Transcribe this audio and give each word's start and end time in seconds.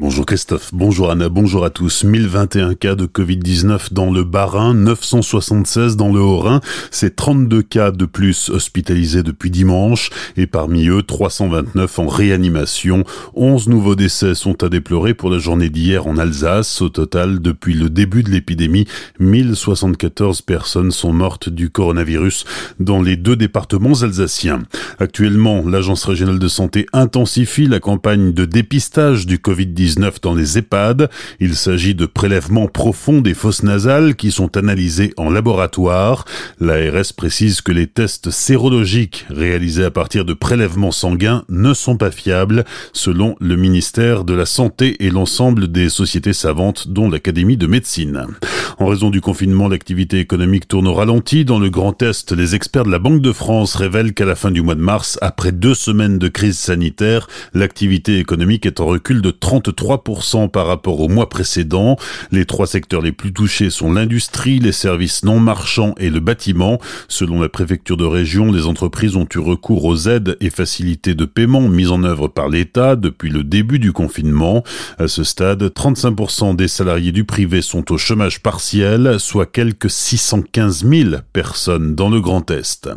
Bonjour 0.00 0.26
Christophe, 0.26 0.70
bonjour 0.72 1.10
Anna, 1.10 1.28
bonjour 1.28 1.64
à 1.64 1.70
tous. 1.70 2.04
1021 2.04 2.74
cas 2.74 2.94
de 2.94 3.06
Covid-19 3.06 3.92
dans 3.92 4.12
le 4.12 4.22
Bas-Rhin, 4.22 4.72
976 4.74 5.96
dans 5.96 6.12
le 6.12 6.20
Haut-Rhin. 6.20 6.60
C'est 6.92 7.16
32 7.16 7.62
cas 7.62 7.90
de 7.90 8.04
plus 8.04 8.48
hospitalisés 8.48 9.24
depuis 9.24 9.50
dimanche 9.50 10.10
et 10.36 10.46
parmi 10.46 10.86
eux 10.86 11.02
329 11.02 11.98
en 11.98 12.06
réanimation. 12.06 13.02
11 13.34 13.66
nouveaux 13.66 13.96
décès 13.96 14.36
sont 14.36 14.62
à 14.62 14.68
déplorer 14.68 15.14
pour 15.14 15.30
la 15.30 15.38
journée 15.38 15.68
d'hier 15.68 16.06
en 16.06 16.16
Alsace. 16.16 16.80
Au 16.80 16.90
total, 16.90 17.40
depuis 17.40 17.74
le 17.74 17.90
début 17.90 18.22
de 18.22 18.30
l'épidémie, 18.30 18.86
1074 19.18 20.42
personnes 20.42 20.92
sont 20.92 21.12
mortes 21.12 21.48
du 21.48 21.70
coronavirus 21.70 22.44
dans 22.78 23.02
les 23.02 23.16
deux 23.16 23.34
départements 23.34 24.00
alsaciens. 24.00 24.62
Actuellement, 25.00 25.64
l'Agence 25.66 26.04
régionale 26.04 26.38
de 26.38 26.48
santé 26.48 26.86
intensifie 26.92 27.66
la 27.66 27.80
campagne 27.80 28.32
de 28.32 28.44
dépistage 28.44 29.26
du 29.26 29.38
Covid-19 29.38 29.87
dans 29.96 30.34
les 30.34 30.58
EHPAD. 30.58 31.10
Il 31.40 31.54
s'agit 31.54 31.94
de 31.94 32.06
prélèvements 32.06 32.66
profonds 32.66 33.20
des 33.20 33.34
fosses 33.34 33.62
nasales 33.62 34.16
qui 34.16 34.30
sont 34.30 34.56
analysés 34.56 35.12
en 35.16 35.30
laboratoire. 35.30 36.24
L'ARS 36.60 37.12
précise 37.16 37.60
que 37.60 37.72
les 37.72 37.86
tests 37.86 38.30
sérologiques 38.30 39.26
réalisés 39.30 39.84
à 39.84 39.90
partir 39.90 40.24
de 40.24 40.34
prélèvements 40.34 40.92
sanguins 40.92 41.44
ne 41.48 41.72
sont 41.74 41.96
pas 41.96 42.10
fiables, 42.10 42.64
selon 42.92 43.36
le 43.40 43.56
ministère 43.56 44.24
de 44.24 44.34
la 44.34 44.46
Santé 44.46 45.04
et 45.04 45.10
l'ensemble 45.10 45.68
des 45.68 45.88
sociétés 45.88 46.32
savantes, 46.32 46.88
dont 46.88 47.08
l'Académie 47.08 47.56
de 47.56 47.66
médecine. 47.66 48.26
En 48.78 48.86
raison 48.86 49.10
du 49.10 49.20
confinement, 49.20 49.68
l'activité 49.68 50.18
économique 50.18 50.68
tourne 50.68 50.88
au 50.88 50.94
ralenti. 50.94 51.44
Dans 51.44 51.58
le 51.58 51.70
Grand 51.70 52.00
Est, 52.02 52.32
les 52.32 52.54
experts 52.54 52.84
de 52.84 52.90
la 52.90 52.98
Banque 52.98 53.22
de 53.22 53.32
France 53.32 53.74
révèlent 53.74 54.14
qu'à 54.14 54.24
la 54.24 54.34
fin 54.34 54.50
du 54.50 54.62
mois 54.62 54.74
de 54.74 54.80
mars, 54.80 55.18
après 55.20 55.52
deux 55.52 55.74
semaines 55.74 56.18
de 56.18 56.28
crise 56.28 56.58
sanitaire, 56.58 57.28
l'activité 57.54 58.18
économique 58.18 58.66
est 58.66 58.80
en 58.80 58.86
recul 58.86 59.22
de 59.22 59.30
33% 59.30 59.77
par 60.52 60.66
rapport 60.66 61.00
au 61.00 61.08
mois 61.08 61.28
précédent. 61.28 61.96
Les 62.30 62.44
trois 62.44 62.66
secteurs 62.66 63.00
les 63.00 63.12
plus 63.12 63.32
touchés 63.32 63.70
sont 63.70 63.92
l'industrie, 63.92 64.58
les 64.58 64.72
services 64.72 65.24
non 65.24 65.40
marchands 65.40 65.94
et 65.98 66.10
le 66.10 66.20
bâtiment. 66.20 66.78
Selon 67.08 67.40
la 67.40 67.48
préfecture 67.48 67.96
de 67.96 68.04
région, 68.04 68.52
les 68.52 68.66
entreprises 68.66 69.16
ont 69.16 69.26
eu 69.34 69.38
recours 69.38 69.84
aux 69.84 70.08
aides 70.08 70.36
et 70.40 70.50
facilités 70.50 71.14
de 71.14 71.24
paiement 71.24 71.68
mises 71.68 71.90
en 71.90 72.02
œuvre 72.02 72.28
par 72.28 72.48
l'État 72.48 72.96
depuis 72.96 73.30
le 73.30 73.44
début 73.44 73.78
du 73.78 73.92
confinement. 73.92 74.64
À 74.98 75.08
ce 75.08 75.24
stade, 75.24 75.62
35% 75.62 76.56
des 76.56 76.68
salariés 76.68 77.12
du 77.12 77.24
privé 77.24 77.62
sont 77.62 77.92
au 77.92 77.98
chômage 77.98 78.40
partiel 78.40 79.18
soit 79.18 79.46
quelques 79.46 79.90
615 79.90 80.84
000 80.84 81.10
personnes 81.32 81.94
dans 81.94 82.10
le 82.10 82.20
Grand 82.20 82.50
Est. 82.50 82.88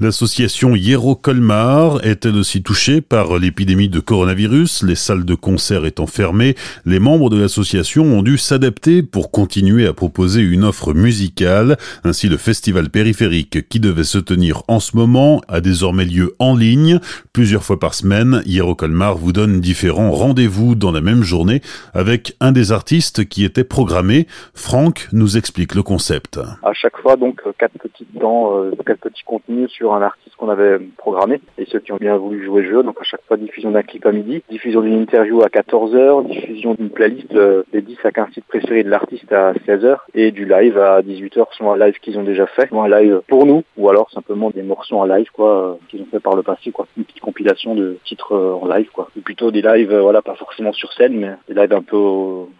L'association 0.00 0.76
Hiero 0.76 1.16
Colmar 1.16 2.04
est 2.04 2.24
elle 2.24 2.36
aussi 2.36 2.62
touchée 2.62 3.00
par 3.00 3.36
l'épidémie 3.36 3.88
de 3.88 3.98
coronavirus. 3.98 4.84
Les 4.84 4.94
salles 4.94 5.24
de 5.24 5.34
concert 5.34 5.84
étant 5.86 6.06
fermées, 6.06 6.54
les 6.86 7.00
membres 7.00 7.30
de 7.30 7.40
l'association 7.40 8.04
ont 8.04 8.22
dû 8.22 8.38
s'adapter 8.38 9.02
pour 9.02 9.32
continuer 9.32 9.88
à 9.88 9.92
proposer 9.92 10.40
une 10.40 10.62
offre 10.62 10.94
musicale. 10.94 11.76
Ainsi, 12.04 12.28
le 12.28 12.36
festival 12.36 12.90
périphérique 12.90 13.68
qui 13.68 13.80
devait 13.80 14.04
se 14.04 14.18
tenir 14.18 14.62
en 14.68 14.78
ce 14.78 14.96
moment 14.96 15.40
a 15.48 15.60
désormais 15.60 16.04
lieu 16.04 16.32
en 16.38 16.54
ligne. 16.54 17.00
Plusieurs 17.32 17.64
fois 17.64 17.80
par 17.80 17.94
semaine, 17.94 18.40
Hiero 18.46 18.76
Colmar 18.76 19.16
vous 19.16 19.32
donne 19.32 19.60
différents 19.60 20.12
rendez-vous 20.12 20.76
dans 20.76 20.92
la 20.92 21.00
même 21.00 21.24
journée 21.24 21.60
avec 21.92 22.36
un 22.38 22.52
des 22.52 22.70
artistes 22.70 23.28
qui 23.28 23.44
était 23.44 23.64
programmé, 23.64 24.28
Franck 24.54 25.08
nous 25.12 25.36
explique 25.36 25.74
le 25.74 25.82
concept. 25.82 26.38
À 26.62 26.72
chaque 26.72 26.96
fois, 26.98 27.16
donc, 27.16 27.40
quatre 27.58 27.74
euh, 27.84 28.70
petits 29.00 29.24
contenus 29.24 29.70
sur 29.70 29.87
un 29.94 30.02
artiste 30.02 30.36
qu'on 30.36 30.48
avait 30.48 30.78
programmé. 30.96 31.40
Et 31.58 31.66
ceux 31.66 31.80
qui 31.80 31.92
ont 31.92 31.96
bien 31.96 32.16
voulu 32.16 32.44
jouer 32.44 32.62
le 32.62 32.70
jeu, 32.70 32.82
donc 32.82 33.00
à 33.00 33.04
chaque 33.04 33.22
fois, 33.26 33.36
diffusion 33.36 33.70
d'un 33.70 33.82
clip 33.82 34.06
à 34.06 34.12
midi, 34.12 34.42
diffusion 34.50 34.80
d'une 34.80 35.00
interview 35.00 35.42
à 35.42 35.48
14h, 35.48 36.26
diffusion 36.26 36.74
d'une 36.74 36.90
playlist 36.90 37.34
euh, 37.34 37.64
des 37.72 37.82
10 37.82 37.98
à 38.04 38.10
15 38.10 38.30
titres 38.30 38.46
préférés 38.46 38.84
de 38.84 38.90
l'artiste 38.90 39.32
à 39.32 39.52
16h, 39.52 39.98
et 40.14 40.30
du 40.30 40.44
live 40.44 40.78
à 40.78 41.02
18h, 41.02 41.46
soit 41.52 41.74
un 41.74 41.78
live 41.78 41.98
qu'ils 42.00 42.18
ont 42.18 42.24
déjà 42.24 42.46
fait, 42.46 42.68
soit 42.68 42.84
un 42.84 42.88
live 42.88 43.20
pour 43.28 43.46
nous, 43.46 43.64
ou 43.76 43.88
alors 43.88 44.10
simplement 44.10 44.50
des 44.50 44.62
morceaux 44.62 44.98
en 44.98 45.04
live, 45.04 45.28
quoi, 45.32 45.50
euh, 45.50 45.74
qu'ils 45.88 46.02
ont 46.02 46.08
fait 46.10 46.20
par 46.20 46.36
le 46.36 46.42
passé, 46.42 46.70
quoi. 46.70 46.86
Une 46.96 47.04
petite 47.04 47.20
compilation 47.20 47.74
de 47.74 47.98
titres 48.04 48.36
en 48.36 48.66
live, 48.66 48.88
quoi. 48.92 49.08
Ou 49.16 49.20
plutôt 49.20 49.50
des 49.50 49.62
lives, 49.62 49.94
voilà, 49.94 50.22
pas 50.22 50.34
forcément 50.34 50.72
sur 50.72 50.92
scène, 50.92 51.16
mais 51.16 51.32
des 51.48 51.60
lives 51.60 51.72
un 51.72 51.82
peu 51.82 51.98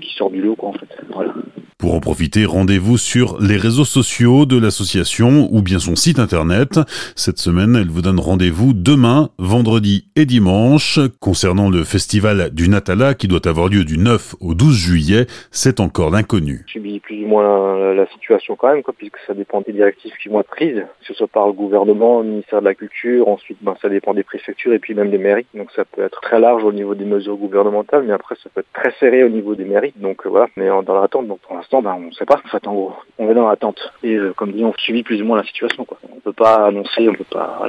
qui 0.00 0.14
sortent 0.14 0.32
du 0.32 0.42
lot, 0.42 0.56
quoi, 0.56 0.70
en 0.70 0.72
fait. 0.72 0.88
Voilà. 1.12 1.32
Pour 1.82 1.94
en 1.96 1.98
profiter, 2.00 2.44
rendez-vous 2.44 2.96
sur 2.96 3.40
les 3.40 3.56
réseaux 3.56 3.84
sociaux 3.84 4.46
de 4.46 4.56
l'association 4.56 5.48
ou 5.50 5.62
bien 5.62 5.80
son 5.80 5.96
site 5.96 6.20
internet. 6.20 6.78
Cette 7.16 7.38
semaine, 7.38 7.74
elle 7.74 7.88
vous 7.88 8.02
donne 8.02 8.20
rendez-vous 8.20 8.72
demain, 8.72 9.30
vendredi 9.38 10.06
et 10.14 10.24
dimanche. 10.24 11.00
Concernant 11.18 11.70
le 11.70 11.82
festival 11.82 12.50
du 12.50 12.68
Natala 12.68 13.14
qui 13.14 13.26
doit 13.26 13.48
avoir 13.48 13.66
lieu 13.66 13.84
du 13.84 13.98
9 13.98 14.36
au 14.40 14.54
12 14.54 14.76
juillet, 14.76 15.26
c'est 15.50 15.80
encore 15.80 16.10
l'inconnu. 16.10 16.62
Je 16.68 16.74
subis 16.74 17.00
plus 17.00 17.24
ou 17.24 17.26
moins 17.26 17.94
la, 17.94 18.06
situation 18.12 18.54
quand 18.54 18.72
même, 18.72 18.84
quoi, 18.84 18.94
puisque 18.96 19.18
ça 19.26 19.34
dépend 19.34 19.60
des 19.60 19.72
directives 19.72 20.12
qui 20.22 20.28
vont 20.28 20.38
être 20.38 20.50
prises, 20.50 20.84
que 21.00 21.06
ce 21.06 21.14
soit 21.14 21.26
par 21.26 21.48
le 21.48 21.52
gouvernement, 21.52 22.20
le 22.20 22.28
ministère 22.28 22.60
de 22.60 22.66
la 22.66 22.74
Culture, 22.74 23.26
ensuite 23.26 23.58
ben, 23.60 23.74
ça 23.82 23.88
dépend 23.88 24.14
des 24.14 24.22
préfectures 24.22 24.72
et 24.72 24.78
puis 24.78 24.94
même 24.94 25.10
des 25.10 25.18
mairies. 25.18 25.46
Donc 25.54 25.72
ça 25.72 25.84
peut 25.84 26.04
être 26.04 26.20
très 26.20 26.38
large 26.38 26.62
au 26.62 26.72
niveau 26.72 26.94
des 26.94 27.04
mesures 27.04 27.36
gouvernementales, 27.36 28.04
mais 28.06 28.12
après 28.12 28.36
ça 28.40 28.50
peut 28.54 28.60
être 28.60 28.72
très 28.72 28.92
serré 29.00 29.24
au 29.24 29.28
niveau 29.28 29.56
des 29.56 29.64
mairies. 29.64 29.94
Donc 29.96 30.24
euh, 30.24 30.28
voilà, 30.28 30.46
mais 30.56 30.68
dans 30.68 31.00
l'attente, 31.00 31.26
donc 31.26 31.40
pour 31.40 31.56
l'instant, 31.56 31.71
ben, 31.80 31.94
on 31.96 32.08
ne 32.08 32.12
sait 32.12 32.26
pas. 32.26 32.40
En 32.44 32.48
fait, 32.48 32.62
gros, 32.64 32.92
on 33.18 33.30
est 33.30 33.34
dans 33.34 33.48
l'attente. 33.48 33.80
Et 34.02 34.14
euh, 34.14 34.32
comme 34.36 34.52
dit, 34.52 34.64
on 34.64 34.74
subit 34.76 35.02
plus 35.02 35.22
ou 35.22 35.24
moins 35.24 35.38
la 35.38 35.44
situation. 35.44 35.84
Quoi. 35.84 35.98
On 36.14 36.20
peut 36.20 36.32
pas 36.32 36.66
annoncer, 36.66 37.08
on 37.08 37.14
peut 37.14 37.24
pas. 37.24 37.62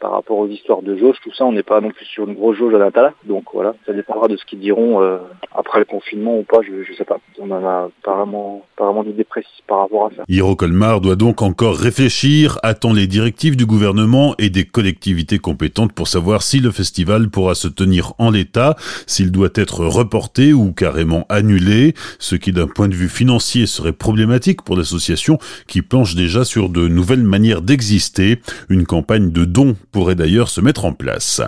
Par 0.00 0.10
rapport 0.10 0.38
aux 0.38 0.48
histoires 0.48 0.82
de 0.82 0.96
jauge, 0.96 1.16
tout 1.22 1.32
ça, 1.32 1.44
on 1.44 1.52
n'est 1.52 1.62
pas 1.62 1.80
non 1.80 1.90
plus 1.90 2.04
sur 2.04 2.28
une 2.28 2.34
grosse 2.34 2.58
jauge 2.58 2.74
à 2.74 2.78
l'intérieur. 2.78 3.12
Donc 3.24 3.44
voilà, 3.54 3.74
ça 3.86 3.92
dépendra 3.92 4.28
de 4.28 4.36
ce 4.36 4.44
qu'ils 4.44 4.58
diront 4.58 5.00
euh, 5.00 5.18
après 5.54 5.78
le 5.78 5.84
confinement 5.84 6.38
ou 6.38 6.42
pas. 6.42 6.60
Je, 6.62 6.82
je 6.82 6.92
sais 6.94 7.04
pas. 7.04 7.18
On 7.38 7.50
en 7.50 7.64
a 7.64 7.88
apparemment, 8.02 8.62
apparemment 8.76 9.04
d'idées 9.04 9.24
précises 9.24 9.62
par 9.66 9.78
rapport 9.80 10.06
à 10.06 10.10
ça. 10.16 10.24
Hiro 10.28 10.56
Colmar 10.56 11.00
doit 11.00 11.16
donc 11.16 11.40
encore 11.40 11.76
réfléchir, 11.76 12.58
attend 12.62 12.92
les 12.92 13.06
directives 13.06 13.56
du 13.56 13.64
gouvernement 13.64 14.34
et 14.38 14.50
des 14.50 14.64
collectivités 14.64 15.38
compétentes 15.38 15.92
pour 15.92 16.08
savoir 16.08 16.42
si 16.42 16.60
le 16.60 16.70
festival 16.70 17.30
pourra 17.30 17.54
se 17.54 17.68
tenir 17.68 18.12
en 18.18 18.30
l'état, 18.30 18.76
s'il 19.06 19.30
doit 19.30 19.48
être 19.54 19.84
reporté 19.86 20.52
ou 20.52 20.72
carrément 20.72 21.26
annulé, 21.28 21.94
ce 22.18 22.34
qui 22.36 22.52
d'un 22.52 22.66
point 22.66 22.88
de 22.88 22.94
vue 22.94 23.08
financier 23.08 23.45
serait 23.66 23.92
problématique 23.92 24.62
pour 24.62 24.76
l'association 24.76 25.38
qui 25.66 25.82
planche 25.82 26.14
déjà 26.14 26.44
sur 26.44 26.68
de 26.68 26.88
nouvelles 26.88 27.22
manières 27.22 27.62
d'exister. 27.62 28.40
Une 28.68 28.86
campagne 28.86 29.30
de 29.30 29.44
dons 29.44 29.76
pourrait 29.92 30.14
d'ailleurs 30.14 30.48
se 30.48 30.60
mettre 30.60 30.84
en 30.84 30.92
place. 30.92 31.40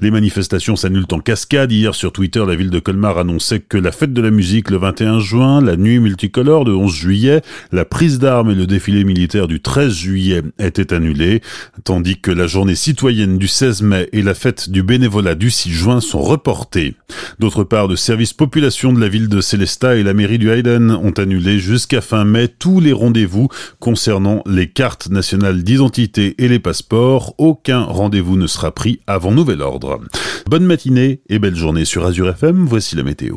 Les 0.00 0.10
manifestations 0.10 0.76
s'annulent 0.76 1.06
en 1.12 1.20
cascade. 1.20 1.72
Hier 1.72 1.94
sur 1.94 2.12
Twitter, 2.12 2.44
la 2.46 2.54
ville 2.54 2.70
de 2.70 2.78
Colmar 2.78 3.18
annonçait 3.18 3.60
que 3.60 3.78
la 3.78 3.92
fête 3.92 4.12
de 4.12 4.20
la 4.20 4.30
musique 4.30 4.70
le 4.70 4.76
21 4.76 5.20
juin, 5.20 5.60
la 5.60 5.76
nuit 5.76 5.98
multicolore 5.98 6.64
le 6.64 6.76
11 6.76 6.94
juillet, 6.94 7.42
la 7.72 7.84
prise 7.84 8.18
d'armes 8.18 8.50
et 8.50 8.54
le 8.54 8.66
défilé 8.66 9.04
militaire 9.04 9.48
du 9.48 9.60
13 9.60 9.92
juillet 9.92 10.42
étaient 10.58 10.92
annulés, 10.92 11.40
tandis 11.84 12.20
que 12.20 12.30
la 12.30 12.46
journée 12.46 12.74
citoyenne 12.74 13.38
du 13.38 13.48
16 13.48 13.82
mai 13.82 14.08
et 14.12 14.22
la 14.22 14.34
fête 14.34 14.70
du 14.70 14.82
bénévolat 14.82 15.34
du 15.34 15.50
6 15.50 15.70
juin 15.70 16.00
sont 16.00 16.20
reportées. 16.20 16.94
D'autre 17.38 17.64
part, 17.64 17.88
le 17.88 17.96
service 17.96 18.32
population 18.32 18.92
de 18.92 19.00
la 19.00 19.08
ville 19.08 19.28
de 19.28 19.40
Célestat 19.40 19.96
et 19.96 20.02
la 20.02 20.14
mairie 20.14 20.38
du 20.38 20.50
Hayden 20.50 20.90
ont 20.90 21.12
annulé 21.12 21.45
jusqu'à 21.54 22.00
fin 22.00 22.24
mai 22.24 22.48
tous 22.48 22.80
les 22.80 22.92
rendez-vous 22.92 23.48
concernant 23.78 24.42
les 24.46 24.68
cartes 24.68 25.08
nationales 25.08 25.62
d'identité 25.62 26.34
et 26.38 26.48
les 26.48 26.58
passeports. 26.58 27.34
Aucun 27.38 27.82
rendez-vous 27.82 28.36
ne 28.36 28.46
sera 28.46 28.72
pris 28.72 29.00
avant 29.06 29.32
nouvel 29.32 29.62
ordre. 29.62 30.00
Bonne 30.46 30.66
matinée 30.66 31.20
et 31.28 31.38
belle 31.38 31.56
journée 31.56 31.84
sur 31.84 32.04
Azure 32.04 32.28
FM, 32.30 32.66
voici 32.66 32.96
la 32.96 33.02
météo. 33.02 33.36